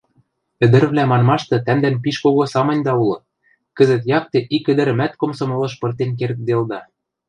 [0.65, 3.17] —Ӹдӹрвлӓ манмашты тӓмдӓн пиш кого самыньда улы:
[3.77, 6.79] кӹзӹт якте ик ӹдӹрӹмӓт комсомолыш пыртен кердделда.